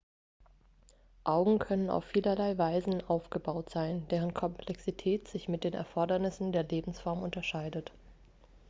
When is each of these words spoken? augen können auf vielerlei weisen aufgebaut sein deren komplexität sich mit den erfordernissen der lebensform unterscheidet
augen 1.25 1.59
können 1.59 1.91
auf 1.91 2.05
vielerlei 2.05 2.57
weisen 2.57 3.05
aufgebaut 3.07 3.69
sein 3.69 4.07
deren 4.07 4.33
komplexität 4.33 5.27
sich 5.27 5.47
mit 5.47 5.63
den 5.63 5.73
erfordernissen 5.75 6.51
der 6.51 6.63
lebensform 6.63 7.21
unterscheidet 7.21 7.91